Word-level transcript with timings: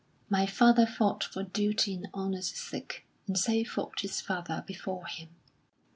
"My 0.31 0.47
father 0.47 0.87
fought 0.87 1.23
for 1.23 1.43
duty 1.43 1.93
and 1.93 2.07
honour's 2.11 2.49
sake, 2.57 3.05
and 3.27 3.37
so 3.37 3.63
fought 3.63 3.99
his 3.99 4.19
father 4.19 4.63
before 4.65 5.05
him." 5.05 5.29